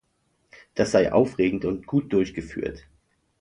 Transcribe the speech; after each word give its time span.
Das 0.73 0.89
sei 0.93 1.13
aufregend 1.13 1.63
und 1.63 1.85
gut 1.85 2.11
durchgeführt. 2.11 2.87